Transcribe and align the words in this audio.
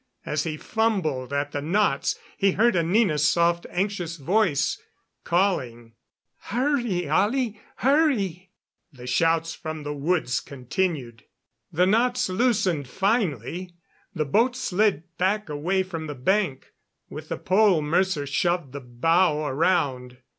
As 0.25 0.45
he 0.45 0.57
fumbled 0.57 1.31
at 1.31 1.51
the 1.51 1.61
knots 1.61 2.17
he 2.35 2.53
heard 2.53 2.75
Anina's 2.75 3.27
soft, 3.27 3.67
anxious 3.69 4.17
voice 4.17 4.81
calling: 5.23 5.93
"Hurry, 6.45 7.07
Ollie, 7.07 7.61
hurry!" 7.75 8.49
The 8.91 9.05
shouts 9.05 9.53
from 9.53 9.83
the 9.83 9.93
woods 9.93 10.39
continued. 10.39 11.25
The 11.71 11.85
knots 11.85 12.29
loosened 12.29 12.87
finally. 12.87 13.75
The 14.15 14.25
boat 14.25 14.55
slid 14.55 15.03
back 15.19 15.49
away 15.49 15.83
from 15.83 16.07
the 16.07 16.15
bank; 16.15 16.71
with 17.07 17.29
the 17.29 17.37
pole 17.37 17.83
Mercer 17.83 18.25
shoved 18.25 18.71
the 18.71 18.81
bow 18.81 19.45
around. 19.45 20.17